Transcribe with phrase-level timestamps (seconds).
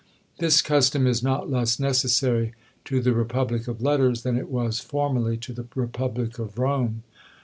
[0.39, 2.55] This custom is not less necessary
[2.85, 7.03] to the republic of letters than it was formerly to the republic of Rome.